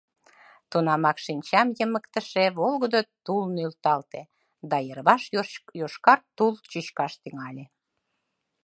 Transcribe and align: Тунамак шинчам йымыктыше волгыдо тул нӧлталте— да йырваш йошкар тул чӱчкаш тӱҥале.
Тунамак 0.69 1.17
шинчам 1.25 1.67
йымыктыше 1.79 2.45
волгыдо 2.57 3.01
тул 3.25 3.43
нӧлталте— 3.55 4.21
да 4.69 4.77
йырваш 4.87 5.23
йошкар 5.79 6.19
тул 6.37 6.53
чӱчкаш 6.71 7.13
тӱҥале. 7.21 7.65